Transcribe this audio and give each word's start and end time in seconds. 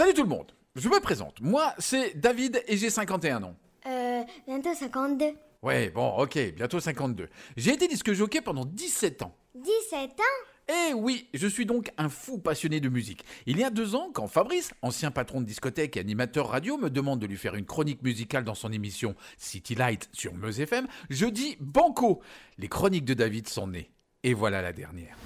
Salut 0.00 0.14
tout 0.14 0.22
le 0.22 0.30
monde, 0.30 0.50
je 0.76 0.88
me 0.88 0.98
présente. 0.98 1.42
Moi, 1.42 1.74
c'est 1.78 2.18
David 2.18 2.64
et 2.66 2.78
j'ai 2.78 2.88
51 2.88 3.42
ans. 3.42 3.54
Euh, 3.84 4.22
bientôt 4.48 4.72
52. 4.72 5.26
Ouais, 5.60 5.90
bon, 5.90 6.16
ok, 6.16 6.38
bientôt 6.56 6.80
52. 6.80 7.28
J'ai 7.58 7.74
été 7.74 7.86
disque 7.86 8.10
jockey 8.14 8.40
pendant 8.40 8.64
17 8.64 9.20
ans. 9.20 9.36
17 9.56 10.12
ans? 10.18 10.72
Eh 10.72 10.94
oui, 10.94 11.28
je 11.34 11.46
suis 11.46 11.66
donc 11.66 11.92
un 11.98 12.08
fou 12.08 12.38
passionné 12.38 12.80
de 12.80 12.88
musique. 12.88 13.26
Il 13.44 13.58
y 13.58 13.62
a 13.62 13.68
deux 13.68 13.94
ans, 13.94 14.08
quand 14.14 14.26
Fabrice, 14.26 14.72
ancien 14.80 15.10
patron 15.10 15.42
de 15.42 15.46
discothèque 15.46 15.98
et 15.98 16.00
animateur 16.00 16.48
radio, 16.48 16.78
me 16.78 16.88
demande 16.88 17.20
de 17.20 17.26
lui 17.26 17.36
faire 17.36 17.54
une 17.54 17.66
chronique 17.66 18.02
musicale 18.02 18.44
dans 18.44 18.54
son 18.54 18.72
émission 18.72 19.14
City 19.36 19.74
Light 19.74 20.08
sur 20.14 20.32
Meuse 20.32 20.60
FM, 20.60 20.86
je 21.10 21.26
dis 21.26 21.58
banco. 21.60 22.22
Les 22.56 22.68
chroniques 22.68 23.04
de 23.04 23.12
David 23.12 23.50
sont 23.50 23.66
nées. 23.66 23.90
Et 24.22 24.32
voilà 24.32 24.62
la 24.62 24.72
dernière. 24.72 25.18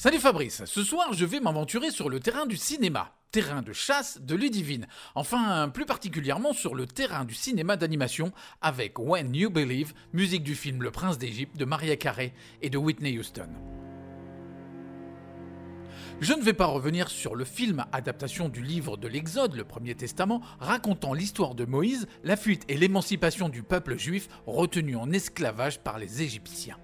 Salut 0.00 0.20
Fabrice, 0.20 0.64
ce 0.64 0.84
soir 0.84 1.12
je 1.12 1.24
vais 1.24 1.40
m'aventurer 1.40 1.90
sur 1.90 2.08
le 2.08 2.20
terrain 2.20 2.46
du 2.46 2.56
cinéma, 2.56 3.16
terrain 3.32 3.62
de 3.62 3.72
chasse 3.72 4.20
de 4.20 4.36
Ludivine, 4.36 4.86
enfin 5.16 5.68
plus 5.70 5.86
particulièrement 5.86 6.52
sur 6.52 6.76
le 6.76 6.86
terrain 6.86 7.24
du 7.24 7.34
cinéma 7.34 7.76
d'animation 7.76 8.30
avec 8.60 9.00
When 9.00 9.34
You 9.34 9.50
Believe, 9.50 9.94
musique 10.12 10.44
du 10.44 10.54
film 10.54 10.84
Le 10.84 10.92
Prince 10.92 11.18
d'Égypte 11.18 11.56
de 11.56 11.64
Maria 11.64 11.96
Carey 11.96 12.32
et 12.62 12.70
de 12.70 12.78
Whitney 12.78 13.18
Houston. 13.18 13.48
Je 16.20 16.32
ne 16.32 16.42
vais 16.42 16.52
pas 16.52 16.66
revenir 16.66 17.08
sur 17.08 17.34
le 17.34 17.44
film 17.44 17.84
adaptation 17.90 18.48
du 18.48 18.62
livre 18.62 18.98
de 18.98 19.08
l'Exode, 19.08 19.56
le 19.56 19.64
Premier 19.64 19.96
Testament, 19.96 20.42
racontant 20.60 21.12
l'histoire 21.12 21.56
de 21.56 21.64
Moïse, 21.64 22.06
la 22.22 22.36
fuite 22.36 22.64
et 22.68 22.76
l'émancipation 22.76 23.48
du 23.48 23.64
peuple 23.64 23.98
juif 23.98 24.28
retenu 24.46 24.94
en 24.94 25.10
esclavage 25.10 25.80
par 25.80 25.98
les 25.98 26.22
Égyptiens. 26.22 26.76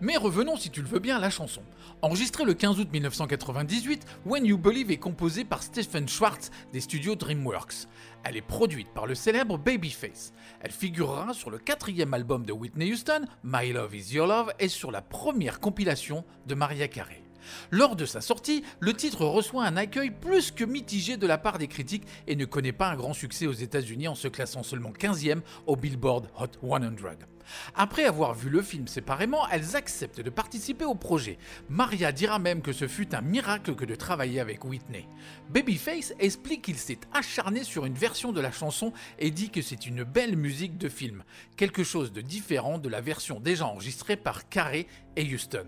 Mais 0.00 0.16
revenons, 0.16 0.56
si 0.56 0.70
tu 0.70 0.82
le 0.82 0.88
veux 0.88 0.98
bien, 0.98 1.16
à 1.16 1.20
la 1.20 1.30
chanson. 1.30 1.62
Enregistrée 2.02 2.44
le 2.44 2.54
15 2.54 2.80
août 2.80 2.88
1998, 2.92 4.04
When 4.26 4.44
You 4.44 4.58
Believe 4.58 4.90
est 4.90 4.96
composée 4.96 5.44
par 5.44 5.62
Stephen 5.62 6.08
Schwartz 6.08 6.50
des 6.72 6.80
studios 6.80 7.14
DreamWorks. 7.14 7.86
Elle 8.24 8.36
est 8.36 8.42
produite 8.42 8.88
par 8.94 9.06
le 9.06 9.14
célèbre 9.14 9.58
Babyface. 9.58 10.32
Elle 10.60 10.72
figurera 10.72 11.34
sur 11.34 11.50
le 11.50 11.58
quatrième 11.58 12.14
album 12.14 12.44
de 12.44 12.52
Whitney 12.52 12.92
Houston, 12.92 13.26
My 13.44 13.72
Love 13.72 13.94
Is 13.94 14.14
Your 14.14 14.26
Love, 14.26 14.52
et 14.58 14.68
sur 14.68 14.90
la 14.90 15.02
première 15.02 15.60
compilation 15.60 16.24
de 16.46 16.54
Maria 16.54 16.88
Carey. 16.88 17.22
Lors 17.70 17.96
de 17.96 18.04
sa 18.04 18.20
sortie, 18.20 18.64
le 18.80 18.92
titre 18.94 19.24
reçoit 19.24 19.64
un 19.64 19.76
accueil 19.76 20.10
plus 20.10 20.50
que 20.50 20.64
mitigé 20.64 21.16
de 21.16 21.26
la 21.26 21.38
part 21.38 21.58
des 21.58 21.68
critiques 21.68 22.06
et 22.26 22.36
ne 22.36 22.44
connaît 22.44 22.72
pas 22.72 22.88
un 22.88 22.96
grand 22.96 23.14
succès 23.14 23.46
aux 23.46 23.52
États-Unis 23.52 24.08
en 24.08 24.14
se 24.14 24.28
classant 24.28 24.62
seulement 24.62 24.92
15e 24.92 25.40
au 25.66 25.76
Billboard 25.76 26.28
Hot 26.38 26.66
100. 26.66 27.26
Après 27.74 28.04
avoir 28.04 28.34
vu 28.34 28.50
le 28.50 28.62
film 28.62 28.86
séparément, 28.86 29.48
elles 29.48 29.76
acceptent 29.76 30.20
de 30.20 30.30
participer 30.30 30.84
au 30.84 30.94
projet. 30.94 31.38
Maria 31.68 32.12
dira 32.12 32.38
même 32.38 32.62
que 32.62 32.72
ce 32.72 32.88
fut 32.88 33.14
un 33.14 33.20
miracle 33.20 33.74
que 33.74 33.84
de 33.84 33.94
travailler 33.94 34.40
avec 34.40 34.64
Whitney. 34.64 35.08
Babyface 35.50 36.14
explique 36.18 36.62
qu'il 36.62 36.78
s'est 36.78 37.00
acharné 37.12 37.64
sur 37.64 37.84
une 37.84 37.94
version 37.94 38.32
de 38.32 38.40
la 38.40 38.52
chanson 38.52 38.92
et 39.18 39.30
dit 39.30 39.50
que 39.50 39.62
c'est 39.62 39.86
une 39.86 40.04
belle 40.04 40.36
musique 40.36 40.78
de 40.78 40.88
film, 40.88 41.24
quelque 41.56 41.84
chose 41.84 42.12
de 42.12 42.20
différent 42.20 42.78
de 42.78 42.88
la 42.88 43.00
version 43.00 43.40
déjà 43.40 43.66
enregistrée 43.66 44.16
par 44.16 44.48
Carey 44.48 44.86
et 45.16 45.24
Houston. 45.24 45.66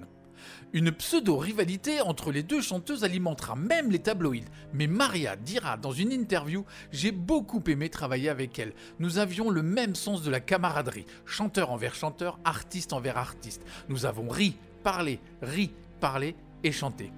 Une 0.73 0.91
pseudo-rivalité 0.91 2.01
entre 2.01 2.33
les 2.33 2.43
deux 2.43 2.61
chanteuses 2.61 3.05
alimentera 3.05 3.57
même 3.57 3.91
les 3.91 3.99
tabloïds, 3.99 4.45
mais 4.73 4.87
Maria 4.87 5.37
dira 5.37 5.77
dans 5.77 5.93
une 5.93 6.13
interview 6.13 6.65
J'ai 6.93 7.13
beaucoup 7.13 7.63
aimé 7.69 7.89
travailler 7.89 8.29
avec 8.29 8.59
elle. 8.59 8.73
Nous 8.99 9.19
avions 9.19 9.51
le 9.51 9.63
même 9.63 9.95
sens 9.95 10.23
de 10.23 10.31
la 10.31 10.41
camaraderie, 10.41 11.07
chanteur 11.27 11.71
envers 11.71 11.95
chanteur, 11.95 12.39
artiste 12.45 12.93
envers 12.93 13.19
artiste. 13.19 13.63
Nous 13.89 14.07
avons 14.07 14.29
ri, 14.29 14.57
parlé, 14.83 15.21
ri, 15.43 15.73
parlé 16.01 16.35
et 16.63 16.73
chanté. 16.73 17.13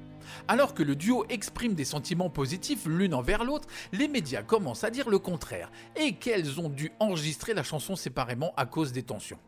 Alors 0.49 0.75
que 0.75 0.83
le 0.83 0.97
duo 0.97 1.25
exprime 1.29 1.75
des 1.75 1.85
sentiments 1.85 2.31
positifs 2.31 2.87
l'une 2.87 3.15
envers 3.15 3.45
l'autre, 3.45 3.69
les 3.93 4.09
médias 4.09 4.43
commencent 4.43 4.85
à 4.85 4.91
dire 4.91 5.09
le 5.09 5.19
contraire 5.19 5.71
et 5.95 6.15
qu'elles 6.15 6.61
ont 6.61 6.69
dû 6.69 6.93
enregistrer 7.01 7.55
la 7.55 7.63
chanson 7.63 7.97
séparément 7.97 8.53
à 8.57 8.67
cause 8.67 8.93
des 8.93 9.03
tensions? 9.03 9.39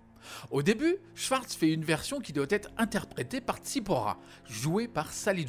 Au 0.50 0.62
début, 0.62 0.96
Schwartz 1.14 1.54
fait 1.54 1.72
une 1.72 1.84
version 1.84 2.20
qui 2.20 2.32
doit 2.32 2.46
être 2.50 2.70
interprétée 2.76 3.40
par 3.40 3.58
Tsipora, 3.58 4.18
jouée 4.46 4.88
par 4.88 5.12
Sally 5.12 5.46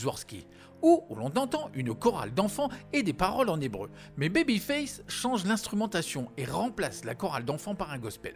Où 0.82 1.04
l'on 1.16 1.36
entend 1.36 1.70
une 1.74 1.94
chorale 1.94 2.34
d'enfants 2.34 2.70
et 2.94 3.04
des 3.04 3.14
paroles 3.14 3.50
en 3.50 3.60
hébreu. 3.60 3.90
Mais 4.18 4.30
Babyface 4.30 5.04
change 5.08 5.46
l'instrumentation 5.46 6.32
et 6.38 6.46
remplace 6.46 7.06
la 7.06 7.16
chorale 7.16 7.46
d'enfants 7.46 7.76
par 7.76 7.92
un 7.92 8.00
gospel. 8.00 8.36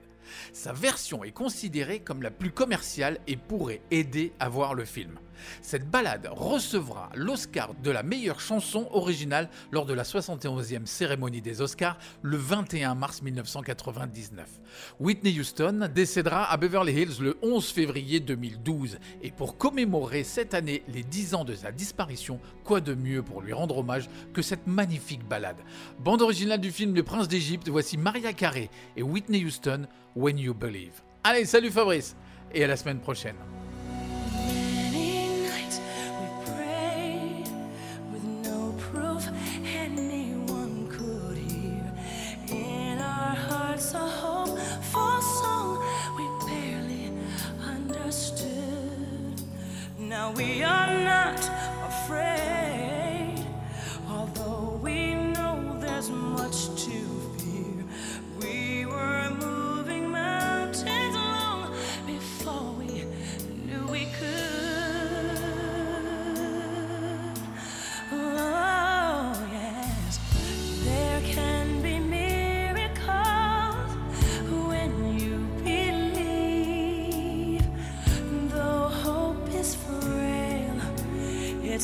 Sa 0.52 0.74
version 0.74 1.24
est 1.24 1.32
considérée 1.32 2.00
comme 2.00 2.22
la 2.22 2.32
plus 2.32 2.52
commerciale 2.52 3.20
et 3.28 3.38
pourrait 3.38 3.82
aider 3.92 4.34
à 4.40 4.50
voir 4.50 4.74
le 4.74 4.86
film. 4.86 5.20
Cette 5.62 5.90
balade 5.90 6.30
recevra 6.32 7.10
l'Oscar 7.16 7.74
de 7.76 7.92
la 7.92 8.04
meilleure 8.04 8.40
chanson 8.40 8.88
originale 8.92 9.50
lors 9.72 9.86
de 9.86 9.94
la 9.94 10.04
71e 10.04 10.86
cérémonie 10.86 11.42
des 11.42 11.62
Oscars 11.62 11.98
le 12.22 12.38
21 12.38 12.96
mars 12.96 13.22
1999. 13.22 14.48
Whitney 15.00 15.38
Houston 15.40 15.90
décédera 15.94 16.52
à 16.52 16.58
Beverly 16.58 16.94
Hills 16.94 17.22
le 17.22 17.38
11 17.42 17.68
février 17.68 18.20
2012 18.20 19.00
et 19.22 19.32
pour 19.32 19.58
commémorer 19.58 20.24
cette 20.24 20.54
année 20.54 20.84
les 20.88 21.04
10 21.04 21.36
ans 21.36 21.46
de 21.46 21.56
sa 21.56 21.72
disparition, 21.72 22.33
quoi 22.64 22.82
de 22.82 22.94
mieux 22.94 23.24
pour 23.24 23.42
lui 23.42 23.54
rendre 23.54 23.78
hommage 23.78 24.10
que 24.34 24.42
cette 24.42 24.68
magnifique 24.68 25.28
balade? 25.28 25.58
Bande 26.00 26.22
originale 26.22 26.62
du 26.62 26.72
film 26.72 26.96
Le 26.96 27.04
Prince 27.04 27.28
d'Égypte, 27.28 27.70
voici 27.70 27.98
Maria 27.98 28.34
Carey 28.34 28.70
et 28.98 29.04
Whitney 29.04 29.44
Houston, 29.44 29.88
When 30.16 30.38
You 30.38 30.54
Believe. 30.54 31.02
Allez, 31.24 31.46
salut 31.46 31.72
Fabrice 31.72 32.16
et 32.54 32.64
à 32.64 32.68
la 32.68 32.78
semaine 32.78 33.00
prochaine. 33.00 33.36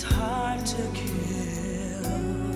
It's 0.02 0.14
hard 0.14 0.66
to 0.66 0.82
kill. 0.94 2.49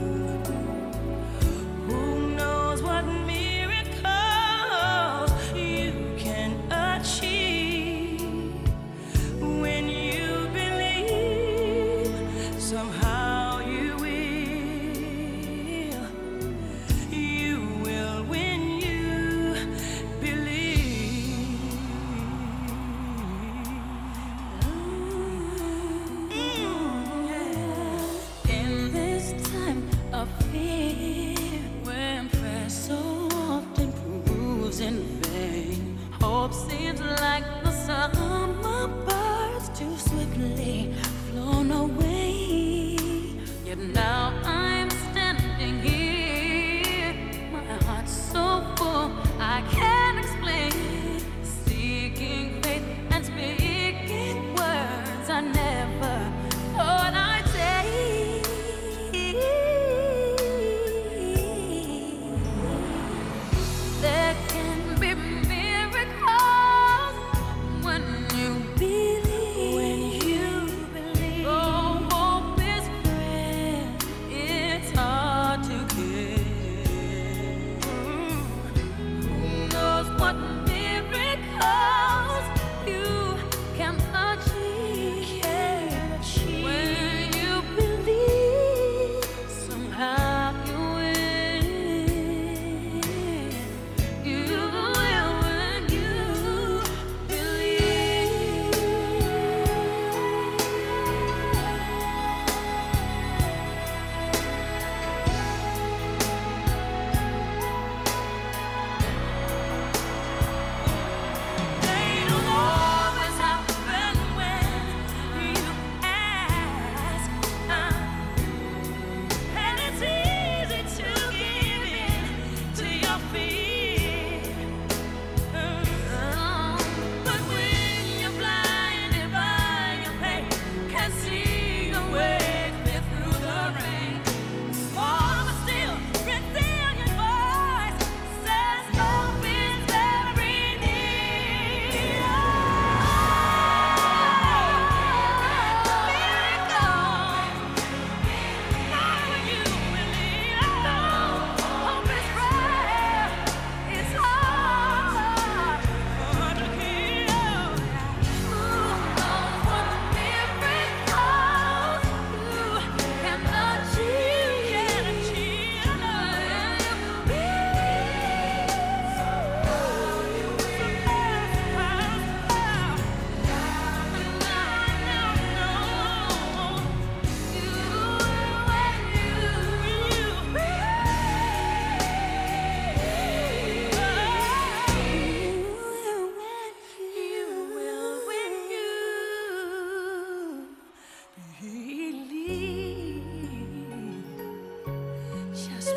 Yes. 195.72 195.93